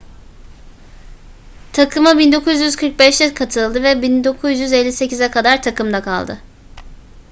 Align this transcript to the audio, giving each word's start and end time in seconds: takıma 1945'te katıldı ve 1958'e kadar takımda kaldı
takıma 1.73 2.11
1945'te 2.11 3.33
katıldı 3.33 3.83
ve 3.83 3.91
1958'e 3.91 5.31
kadar 5.31 5.63
takımda 5.63 6.01
kaldı 6.03 6.37